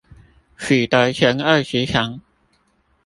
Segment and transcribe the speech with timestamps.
[0.57, 2.21] 取得前二十強